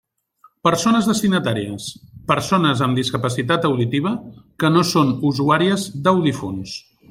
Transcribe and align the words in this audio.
Persones 0.67 1.09
destinatàries: 1.09 1.85
persones 2.31 2.81
amb 2.87 3.01
discapacitat 3.01 3.69
auditiva 3.71 4.15
que 4.65 4.73
no 4.77 4.85
són 4.95 5.13
usuàries 5.35 5.89
d'audiòfons. 6.09 6.77